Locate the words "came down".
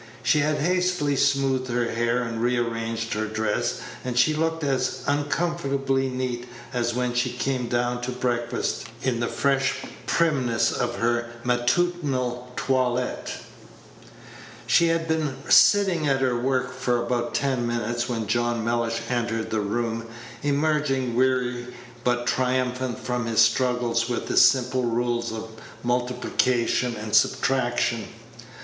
7.29-8.01